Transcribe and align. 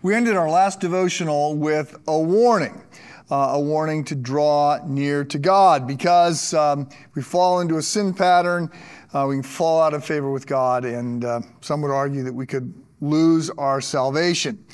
We 0.00 0.14
ended 0.14 0.36
our 0.36 0.48
last 0.48 0.78
devotional 0.78 1.56
with 1.56 1.98
a 2.06 2.16
warning. 2.16 2.82
Uh, 3.30 3.50
a 3.54 3.60
warning 3.60 4.04
to 4.04 4.14
draw 4.14 4.78
near 4.86 5.22
to 5.22 5.38
God 5.38 5.86
because 5.86 6.54
um, 6.54 6.88
we 7.14 7.20
fall 7.20 7.60
into 7.60 7.76
a 7.76 7.82
sin 7.82 8.14
pattern, 8.14 8.70
uh, 9.12 9.26
we 9.28 9.34
can 9.34 9.42
fall 9.42 9.82
out 9.82 9.92
of 9.92 10.02
favor 10.02 10.30
with 10.30 10.46
God, 10.46 10.86
and 10.86 11.26
uh, 11.26 11.40
some 11.60 11.82
would 11.82 11.90
argue 11.90 12.22
that 12.22 12.32
we 12.32 12.46
could 12.46 12.72
lose 13.02 13.50
our 13.50 13.82
salvation. 13.82 14.64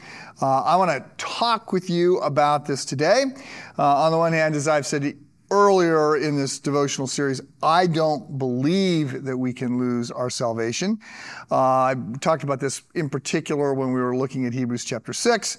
Uh, 0.41 0.63
I 0.63 0.77
want 0.77 0.91
to 0.91 1.05
talk 1.17 1.73
with 1.73 1.91
you 1.91 2.19
about 2.19 2.65
this 2.65 2.85
today. 2.85 3.25
Uh, 3.77 4.05
on 4.05 4.13
the 4.13 4.19
one 4.19 4.33
hand, 4.33 4.55
as 4.55 4.69
I've 4.69 4.87
said 4.87 5.17
earlier 5.51 6.17
in 6.17 6.37
this 6.37 6.59
devotional 6.59 7.07
series, 7.07 7.41
I 7.63 7.87
don't 7.87 8.39
believe 8.39 9.25
that 9.25 9.37
we 9.37 9.53
can 9.53 9.79
lose 9.79 10.11
our 10.11 10.31
salvation. 10.31 10.99
Uh, 11.51 11.57
I 11.57 11.97
talked 12.21 12.43
about 12.43 12.61
this 12.61 12.83
in 12.95 13.09
particular 13.09 13.75
when 13.75 13.93
we 13.93 14.01
were 14.01 14.17
looking 14.17 14.47
at 14.47 14.53
Hebrews 14.53 14.85
chapter 14.85 15.13
6. 15.13 15.59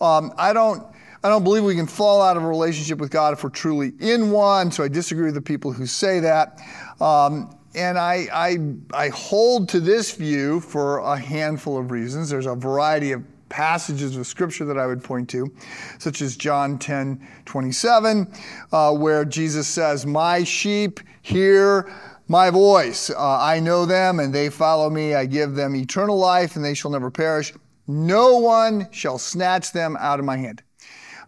Um, 0.00 0.32
I 0.36 0.52
don't. 0.52 0.84
I 1.24 1.28
don't 1.28 1.44
believe 1.44 1.62
we 1.62 1.76
can 1.76 1.86
fall 1.86 2.20
out 2.20 2.36
of 2.36 2.42
a 2.42 2.48
relationship 2.48 2.98
with 2.98 3.12
God 3.12 3.32
if 3.32 3.44
we're 3.44 3.50
truly 3.50 3.92
in 4.00 4.32
one, 4.32 4.72
so 4.72 4.82
I 4.82 4.88
disagree 4.88 5.26
with 5.26 5.34
the 5.34 5.40
people 5.40 5.72
who 5.72 5.86
say 5.86 6.18
that. 6.18 6.60
Um, 7.00 7.56
and 7.76 7.96
I, 7.96 8.26
I, 8.32 8.58
I 8.92 9.08
hold 9.10 9.68
to 9.68 9.80
this 9.80 10.12
view 10.16 10.60
for 10.60 10.98
a 10.98 11.16
handful 11.16 11.78
of 11.78 11.92
reasons. 11.92 12.28
There's 12.28 12.46
a 12.46 12.56
variety 12.56 13.12
of 13.12 13.22
passages 13.52 14.16
of 14.16 14.26
scripture 14.26 14.64
that 14.64 14.78
I 14.78 14.86
would 14.86 15.04
point 15.04 15.28
to, 15.30 15.52
such 15.98 16.22
as 16.22 16.36
John 16.36 16.78
10 16.78 17.20
27, 17.44 18.32
uh, 18.72 18.96
where 18.96 19.26
Jesus 19.26 19.68
says, 19.68 20.06
My 20.06 20.42
sheep 20.42 20.98
hear 21.20 21.92
my 22.28 22.48
voice. 22.48 23.10
Uh, 23.10 23.38
I 23.38 23.60
know 23.60 23.84
them 23.84 24.20
and 24.20 24.34
they 24.34 24.48
follow 24.48 24.88
me. 24.88 25.14
I 25.14 25.26
give 25.26 25.54
them 25.54 25.76
eternal 25.76 26.16
life 26.16 26.56
and 26.56 26.64
they 26.64 26.72
shall 26.72 26.90
never 26.90 27.10
perish. 27.10 27.52
No 27.86 28.38
one 28.38 28.88
shall 28.90 29.18
snatch 29.18 29.72
them 29.72 29.98
out 30.00 30.18
of 30.18 30.24
my 30.24 30.38
hand. 30.38 30.62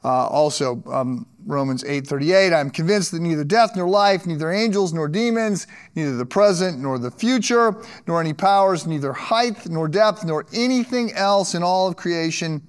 Uh, 0.04 0.26
also, 0.26 0.82
um, 0.86 1.26
Romans 1.46 1.82
8:38, 1.84 2.52
I'm 2.52 2.70
convinced 2.70 3.10
that 3.12 3.20
neither 3.20 3.44
death 3.44 3.74
nor 3.74 3.88
life, 3.88 4.26
neither 4.26 4.50
angels 4.50 4.92
nor 4.92 5.08
demons, 5.08 5.66
neither 5.94 6.16
the 6.16 6.26
present 6.26 6.78
nor 6.78 6.98
the 6.98 7.10
future, 7.10 7.76
nor 8.06 8.20
any 8.20 8.34
powers, 8.34 8.86
neither 8.86 9.12
height 9.14 9.68
nor 9.68 9.88
depth, 9.88 10.24
nor 10.24 10.46
anything 10.52 11.12
else 11.12 11.54
in 11.54 11.62
all 11.62 11.88
of 11.88 11.96
creation 11.96 12.62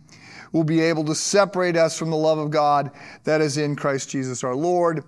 will 0.54 0.64
be 0.64 0.80
able 0.80 1.04
to 1.04 1.16
separate 1.16 1.76
us 1.76 1.98
from 1.98 2.10
the 2.10 2.16
love 2.16 2.38
of 2.38 2.50
God 2.50 2.92
that 3.26 3.42
is 3.42 3.58
in 3.58 3.76
Christ 3.76 4.10
Jesus 4.10 4.44
our 4.44 4.56
Lord. 4.56 5.04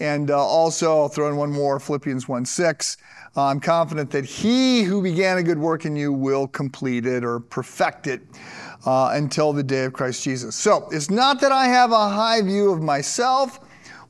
And 0.00 0.30
uh, 0.30 0.38
also, 0.38 1.00
I'll 1.00 1.08
throw 1.08 1.28
in 1.28 1.36
one 1.36 1.52
more, 1.52 1.78
Philippians 1.78 2.26
1:6. 2.26 2.96
I'm 3.36 3.60
confident 3.60 4.10
that 4.12 4.24
he 4.24 4.82
who 4.82 5.02
began 5.02 5.38
a 5.38 5.42
good 5.42 5.58
work 5.58 5.84
in 5.84 5.94
you 5.94 6.12
will 6.12 6.48
complete 6.48 7.06
it 7.06 7.24
or 7.24 7.40
perfect 7.40 8.06
it 8.06 8.22
uh, 8.86 9.10
until 9.12 9.52
the 9.52 9.62
day 9.62 9.84
of 9.84 9.92
Christ 9.92 10.22
Jesus. 10.22 10.56
So 10.56 10.88
it's 10.90 11.10
not 11.10 11.40
that 11.40 11.52
I 11.52 11.66
have 11.66 11.92
a 11.92 12.08
high 12.08 12.40
view 12.42 12.70
of 12.72 12.82
myself 12.82 13.60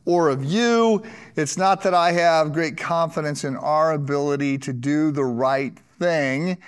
or 0.05 0.29
of 0.29 0.45
you. 0.45 1.03
It's 1.37 1.57
not 1.57 1.83
that 1.83 1.95
I 1.95 2.13
have 2.13 2.53
great 2.53 2.77
confidence 2.77 3.45
in 3.45 3.57
our 3.57 3.93
ability 3.93 4.59
to 4.59 4.73
do 4.73 5.11
the 5.11 5.25
right 5.25 5.79
thing. 5.99 6.59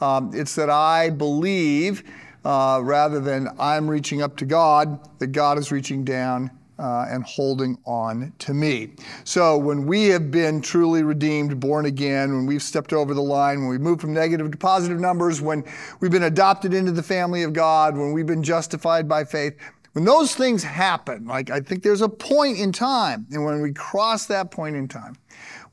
Um, 0.00 0.30
it's 0.34 0.54
that 0.54 0.70
I 0.70 1.10
believe, 1.10 2.04
uh, 2.44 2.80
rather 2.82 3.20
than 3.20 3.48
I'm 3.58 3.88
reaching 3.88 4.22
up 4.22 4.36
to 4.38 4.46
God, 4.46 5.18
that 5.18 5.28
God 5.28 5.58
is 5.58 5.70
reaching 5.72 6.04
down 6.04 6.50
uh, 6.80 7.06
and 7.10 7.22
holding 7.24 7.76
on 7.84 8.32
to 8.38 8.54
me. 8.54 8.94
So 9.24 9.58
when 9.58 9.86
we 9.86 10.06
have 10.06 10.30
been 10.30 10.62
truly 10.62 11.02
redeemed, 11.02 11.60
born 11.60 11.84
again, 11.84 12.34
when 12.34 12.46
we've 12.46 12.62
stepped 12.62 12.92
over 12.92 13.12
the 13.12 13.20
line, 13.20 13.60
when 13.60 13.68
we've 13.68 13.80
moved 13.80 14.00
from 14.00 14.14
negative 14.14 14.50
to 14.50 14.56
positive 14.56 14.98
numbers, 14.98 15.42
when 15.42 15.62
we've 16.00 16.10
been 16.10 16.22
adopted 16.22 16.72
into 16.72 16.92
the 16.92 17.02
family 17.02 17.42
of 17.42 17.52
God, 17.52 17.96
when 17.96 18.12
we've 18.12 18.26
been 18.26 18.42
justified 18.42 19.08
by 19.08 19.24
faith, 19.24 19.56
when 19.92 20.04
those 20.04 20.34
things 20.34 20.62
happen, 20.62 21.26
like 21.26 21.50
I 21.50 21.60
think 21.60 21.82
there's 21.82 22.00
a 22.00 22.08
point 22.08 22.58
in 22.58 22.72
time, 22.72 23.26
and 23.30 23.44
when 23.44 23.60
we 23.60 23.72
cross 23.72 24.26
that 24.26 24.50
point 24.50 24.76
in 24.76 24.88
time, 24.88 25.16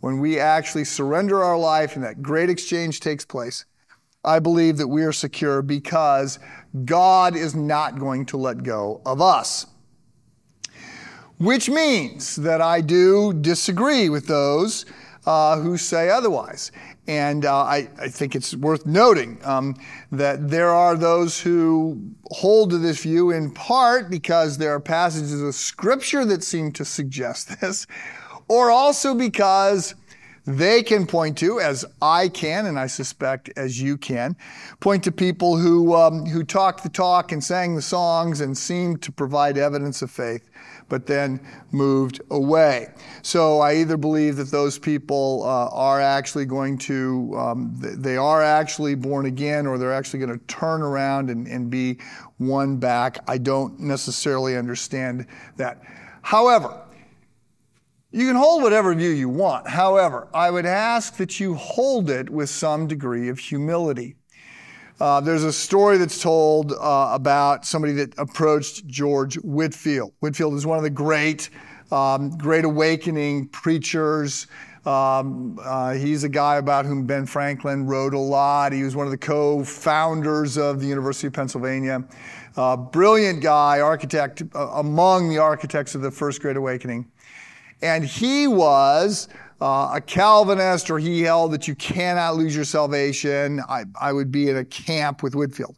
when 0.01 0.19
we 0.19 0.39
actually 0.39 0.83
surrender 0.83 1.43
our 1.43 1.57
life 1.57 1.95
and 1.95 2.03
that 2.03 2.21
great 2.21 2.49
exchange 2.49 2.99
takes 2.99 3.23
place, 3.23 3.65
I 4.25 4.39
believe 4.39 4.77
that 4.77 4.87
we 4.87 5.03
are 5.03 5.13
secure 5.13 5.61
because 5.61 6.39
God 6.83 7.35
is 7.35 7.55
not 7.55 7.97
going 7.97 8.25
to 8.27 8.37
let 8.37 8.63
go 8.63 9.01
of 9.05 9.21
us 9.21 9.67
which 11.37 11.69
means 11.69 12.35
that 12.37 12.61
I 12.61 12.81
do 12.81 13.33
disagree 13.33 14.09
with 14.09 14.27
those 14.27 14.85
uh, 15.25 15.59
who 15.59 15.77
say 15.77 16.09
otherwise. 16.09 16.71
And 17.07 17.45
uh, 17.45 17.55
I, 17.55 17.89
I, 17.99 18.07
think 18.09 18.35
it's 18.35 18.55
worth 18.55 18.85
noting 18.85 19.39
um, 19.43 19.75
that 20.11 20.49
there 20.49 20.69
are 20.69 20.95
those 20.95 21.39
who 21.39 22.01
hold 22.31 22.71
to 22.71 22.77
this 22.77 23.01
view 23.01 23.31
in 23.31 23.51
part 23.51 24.09
because 24.09 24.57
there 24.57 24.73
are 24.73 24.79
passages 24.79 25.41
of 25.41 25.55
Scripture 25.55 26.25
that 26.25 26.43
seem 26.43 26.71
to 26.73 26.83
suggest 26.83 27.59
this, 27.61 27.87
or 28.47 28.71
also 28.71 29.13
because 29.13 29.95
they 30.47 30.81
can 30.81 31.05
point 31.05 31.37
to, 31.39 31.59
as 31.59 31.85
I 32.01 32.29
can, 32.29 32.65
and 32.65 32.79
I 32.79 32.87
suspect 32.87 33.49
as 33.57 33.81
you 33.81 33.97
can, 33.97 34.35
point 34.79 35.03
to 35.03 35.11
people 35.11 35.57
who, 35.57 35.93
um, 35.93 36.25
who 36.25 36.43
talked 36.43 36.83
the 36.83 36.89
talk 36.89 37.33
and 37.33 37.43
sang 37.43 37.75
the 37.75 37.81
songs 37.81 38.39
and 38.39 38.57
seemed 38.57 39.01
to 39.03 39.11
provide 39.11 39.57
evidence 39.57 40.01
of 40.01 40.09
faith 40.09 40.49
but 40.89 41.05
then 41.05 41.39
moved 41.71 42.21
away. 42.31 42.87
So 43.21 43.59
I 43.59 43.75
either 43.75 43.97
believe 43.97 44.37
that 44.37 44.51
those 44.51 44.79
people 44.79 45.43
uh, 45.43 45.67
are 45.69 45.99
actually 45.99 46.45
going 46.45 46.77
to, 46.79 47.33
um, 47.37 47.73
they 47.77 48.17
are 48.17 48.41
actually 48.41 48.95
born 48.95 49.25
again, 49.25 49.67
or 49.67 49.77
they're 49.77 49.93
actually 49.93 50.19
going 50.19 50.39
to 50.39 50.45
turn 50.45 50.81
around 50.81 51.29
and, 51.29 51.47
and 51.47 51.69
be 51.69 51.97
won 52.39 52.77
back. 52.77 53.17
I 53.27 53.37
don't 53.37 53.79
necessarily 53.79 54.55
understand 54.55 55.27
that. 55.57 55.81
However, 56.21 56.86
you 58.17 58.25
can 58.25 58.35
hold 58.35 58.63
whatever 58.63 58.95
view 58.95 59.11
you 59.11 59.29
want. 59.29 59.67
However, 59.67 60.28
I 60.33 60.50
would 60.50 60.66
ask 60.66 61.17
that 61.17 61.39
you 61.39 61.53
hold 61.53 62.09
it 62.09 62.29
with 62.31 62.50
some 62.50 62.88
degree 62.88 63.29
of 63.29 63.38
humility. 63.38 64.16
Uh, 65.00 65.22
there's 65.22 65.44
a 65.44 65.53
story 65.53 65.97
that's 65.97 66.19
told 66.19 66.72
uh, 66.72 67.11
about 67.13 67.63
somebody 67.63 67.94
that 67.94 68.17
approached 68.17 68.88
George 68.88 69.35
Whitefield. 69.35 70.13
Whitefield 70.19 70.56
is 70.56 70.66
one 70.66 70.77
of 70.79 70.83
the 70.83 70.89
great, 70.89 71.51
um, 71.91 72.35
great 72.39 72.66
awakening 72.66 73.50
preachers. 73.50 74.47
Um, 74.88 75.59
uh, 75.61 75.94
he's 75.94 76.23
a 76.23 76.29
guy 76.29 76.56
about 76.56 76.88
whom 76.88 77.06
Ben 77.06 77.27
Franklin 77.27 77.85
wrote 77.85 78.16
a 78.16 78.19
lot. 78.19 78.72
He 78.72 78.81
was 78.81 78.95
one 78.95 79.06
of 79.06 79.11
the 79.11 79.17
co-founders 79.17 80.57
of 80.57 80.79
the 80.79 80.88
University 80.88 81.27
of 81.27 81.33
Pennsylvania. 81.33 82.03
Uh, 82.56 82.75
brilliant 82.77 83.44
guy, 83.44 83.79
architect, 83.79 84.41
uh, 84.56 84.69
among 84.69 85.29
the 85.29 85.38
architects 85.38 85.94
of 85.94 86.01
the 86.01 86.09
First 86.09 86.41
Great 86.41 86.57
Awakening. 86.57 87.11
And 87.81 88.03
he 88.03 88.47
was 88.47 89.27
uh, 89.61 89.91
a 89.95 90.01
Calvinist 90.01 90.89
or 90.89 90.99
he 90.99 91.21
held 91.21 91.51
that 91.53 91.67
you 91.67 91.75
cannot 91.75 92.35
lose 92.35 92.55
your 92.55 92.65
salvation. 92.65 93.61
I, 93.67 93.85
I 93.99 94.13
would 94.13 94.31
be 94.31 94.49
in 94.49 94.57
a 94.57 94.65
camp 94.65 95.23
with 95.23 95.35
Whitefield. 95.35 95.75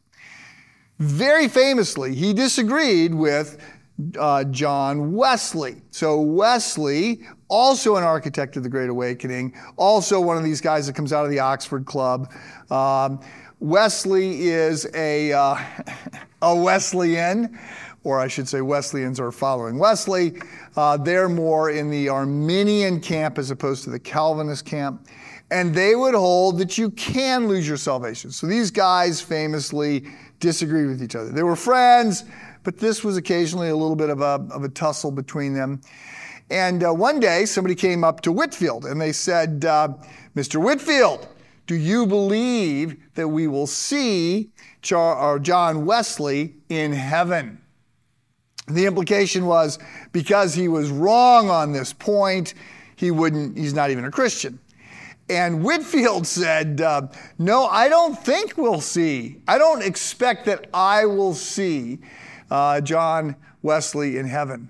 Very 1.00 1.48
famously, 1.48 2.14
he 2.14 2.34
disagreed 2.34 3.14
with 3.14 3.58
uh, 4.18 4.44
John 4.46 5.14
Wesley. 5.14 5.82
So, 5.92 6.20
Wesley, 6.20 7.26
also 7.48 7.96
an 7.96 8.04
architect 8.04 8.58
of 8.58 8.64
the 8.64 8.70
Great 8.70 8.90
Awakening, 8.90 9.54
also 9.78 10.20
one 10.20 10.38
of 10.38 10.44
these 10.44 10.62
guys 10.62 10.88
that 10.88 10.94
comes 10.94 11.14
out 11.14 11.26
of 11.26 11.31
the 11.31 11.40
Oxford 11.40 11.86
Club. 11.86 12.34
Um, 12.70 13.20
Wesley 13.60 14.48
is 14.48 14.88
a, 14.94 15.34
uh, 15.34 15.58
a 16.42 16.56
Wesleyan 16.56 17.58
or 18.04 18.20
I 18.20 18.28
should 18.28 18.48
say 18.48 18.62
Wesleyans 18.62 19.20
are 19.20 19.32
following 19.32 19.78
Wesley. 19.78 20.40
Uh, 20.75 20.98
they're 20.98 21.30
more 21.30 21.69
in 21.69 21.90
the 21.90 22.10
Arminian 22.10 23.01
camp 23.01 23.38
as 23.38 23.51
opposed 23.51 23.84
to 23.84 23.90
the 23.90 24.00
Calvinist 24.00 24.66
camp. 24.66 25.07
And 25.51 25.74
they 25.74 25.96
would 25.96 26.13
hold 26.13 26.60
that 26.60 26.78
you 26.78 26.92
can 26.92 27.48
lose 27.48 27.68
your 27.68 27.78
salvation. 27.78 28.31
So 28.31 28.46
these 28.46 28.69
guys 28.69 29.19
famously 29.19 30.06
disagreed 30.40 30.88
with 30.88 31.01
each 31.01 31.16
other. 31.16 31.30
They 31.30 31.44
were 31.44 31.56
friends, 31.56 32.24
but 32.63 32.78
this 32.78 33.04
was 33.04 33.18
occasionally 33.18 33.69
a 33.69 33.75
little 33.75 33.96
bit 33.96 34.10
of 34.10 34.22
a, 34.22 34.48
of 34.51 34.63
a 34.63 34.69
tussle 34.69 35.12
between 35.12 35.54
them. 35.54 35.81
And 36.51 36.84
uh, 36.84 36.94
one 36.94 37.19
day, 37.19 37.46
somebody 37.46 37.75
came 37.75 38.04
up 38.04 38.22
to 38.22 38.31
Whitefield 38.31 38.86
and 38.86 39.00
they 39.00 39.12
said, 39.12 39.66
uh, 39.66 39.90
Mr. 40.36 40.62
Whitefield, 40.62 41.28
do 41.68 41.75
you 41.75 42.07
believe 42.07 42.98
that 43.13 43.28
we 43.28 43.48
will 43.48 43.68
see 43.68 44.51
Char- 44.81 45.38
John 45.40 45.86
Wesley 45.86 46.56
in 46.69 46.94
heaven? 46.94 47.62
The 48.69 48.86
implication 48.86 49.45
was 49.45 49.80
because 50.12 50.54
he 50.54 50.68
was 50.68 50.92
wrong 50.92 51.50
on 51.50 51.71
this 51.71 51.94
point, 51.94 52.54
he 52.95 53.12
wouldn't, 53.12 53.57
he's 53.57 53.74
not 53.74 53.89
even 53.89 54.06
a 54.06 54.12
Christian. 54.12 54.60
And 55.30 55.63
Whitefield 55.63 56.25
said, 56.25 56.81
uh, 56.81 57.07
No, 57.38 57.66
I 57.66 57.88
don't 57.88 58.18
think 58.18 58.57
we'll 58.57 58.81
see. 58.81 59.42
I 59.48 59.57
don't 59.57 59.83
expect 59.83 60.45
that 60.45 60.68
I 60.74 61.06
will 61.06 61.36
see 61.36 62.00
uh, 62.50 62.81
John 62.81 63.36
Wesley 63.62 64.18
in 64.18 64.25
heaven. 64.25 64.69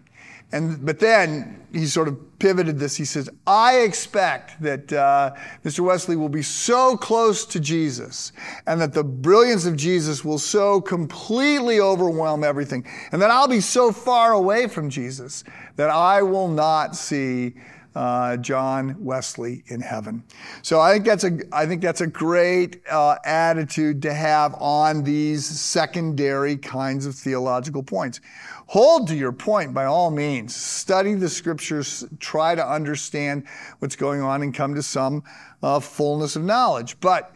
And, 0.52 0.84
but 0.84 1.00
then 1.00 1.64
he 1.72 1.86
sort 1.86 2.08
of 2.08 2.40
pivoted 2.40 2.80
this. 2.80 2.96
He 2.96 3.06
says, 3.06 3.30
I 3.46 3.82
expect 3.82 4.62
that 4.62 4.92
uh, 4.92 5.36
Mr. 5.64 5.82
Wesley 5.82 6.16
will 6.16 6.30
be 6.30 6.42
so 6.42 6.98
close 6.98 7.46
to 7.46 7.60
Jesus 7.60 8.32
and 8.66 8.82
that 8.82 8.94
the 8.94 9.04
brilliance 9.04 9.66
of 9.66 9.76
Jesus 9.76 10.26
will 10.26 10.40
so 10.40 10.82
completely 10.82 11.80
overwhelm 11.80 12.44
everything. 12.44 12.88
And 13.12 13.22
that 13.22 13.30
I'll 13.30 13.48
be 13.48 13.62
so 13.62 13.92
far 13.92 14.34
away 14.34 14.68
from 14.68 14.90
Jesus 14.90 15.44
that 15.76 15.92
I 15.92 16.24
will 16.24 16.48
not 16.48 16.96
see 16.96 17.54
uh, 17.96 18.38
John 18.38 18.96
Wesley 19.00 19.64
in 19.68 19.82
heaven. 19.82 20.24
So 20.62 20.80
I 20.80 20.94
think 20.94 21.06
that's 21.06 21.24
a 21.24 21.40
I 21.52 21.66
think 21.66 21.82
that's 21.82 22.02
a 22.02 22.08
great 22.08 22.82
uh, 22.90 23.18
attitude 23.26 24.02
to 24.04 24.14
have 24.14 24.56
on 24.56 25.04
these 25.04 25.46
secondary 25.46 26.56
kinds 26.58 27.06
of 27.06 27.16
theological 27.16 27.84
points. 27.84 28.22
Hold 28.68 29.08
to 29.08 29.16
your 29.16 29.32
point 29.32 29.74
by 29.74 29.86
all 29.86 30.12
means. 30.12 30.56
Study 30.56 31.16
the 31.16 31.30
scriptures. 31.30 32.06
Try 32.20 32.54
to 32.54 32.66
understand 32.66 33.48
what's 33.80 33.96
going 33.96 34.22
on 34.22 34.44
and 34.44 34.54
come 34.54 34.76
to 34.76 34.84
some 34.84 35.24
uh, 35.64 35.80
fullness 35.80 36.36
of 36.36 36.44
knowledge. 36.44 37.00
But 37.00 37.34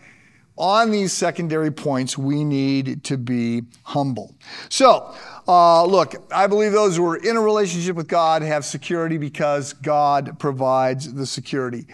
on 0.57 0.91
these 0.91 1.11
secondary 1.11 1.71
points, 1.71 2.17
we 2.17 2.43
need 2.43 3.03
to 3.05 3.17
be 3.17 3.63
humble. 3.83 4.35
So, 4.69 5.15
uh, 5.47 5.83
look, 5.85 6.15
I 6.31 6.47
believe 6.47 6.71
those 6.71 6.97
who 6.97 7.05
are 7.07 7.17
in 7.17 7.35
a 7.35 7.41
relationship 7.41 7.95
with 7.95 8.07
God 8.07 8.41
have 8.43 8.63
security 8.63 9.17
because 9.17 9.73
God 9.73 10.37
provides 10.39 11.13
the 11.13 11.25
security. 11.25 11.87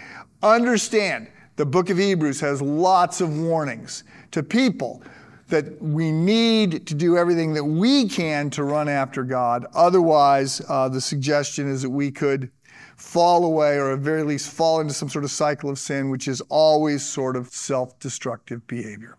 Understand, 0.43 1.29
the 1.55 1.65
book 1.65 1.89
of 1.89 1.97
Hebrews 1.97 2.39
has 2.41 2.61
lots 2.61 3.21
of 3.21 3.37
warnings 3.37 4.03
to 4.31 4.43
people 4.43 5.01
that 5.49 5.81
we 5.81 6.11
need 6.11 6.87
to 6.87 6.95
do 6.95 7.17
everything 7.17 7.53
that 7.53 7.63
we 7.63 8.07
can 8.07 8.49
to 8.51 8.63
run 8.63 8.87
after 8.87 9.23
God. 9.23 9.65
Otherwise, 9.73 10.61
uh, 10.69 10.87
the 10.89 11.01
suggestion 11.01 11.69
is 11.69 11.81
that 11.81 11.89
we 11.89 12.11
could 12.11 12.51
fall 12.95 13.45
away 13.45 13.77
or 13.77 13.91
at 13.91 13.99
very 13.99 14.23
least 14.23 14.51
fall 14.51 14.79
into 14.79 14.93
some 14.93 15.09
sort 15.09 15.23
of 15.23 15.31
cycle 15.31 15.69
of 15.69 15.79
sin, 15.79 16.09
which 16.09 16.27
is 16.27 16.41
always 16.49 17.03
sort 17.03 17.35
of 17.35 17.49
self 17.49 17.97
destructive 17.99 18.65
behavior. 18.67 19.17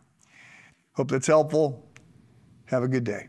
Hope 0.92 1.10
that's 1.10 1.26
helpful. 1.26 1.86
Have 2.66 2.82
a 2.82 2.88
good 2.88 3.04
day. 3.04 3.28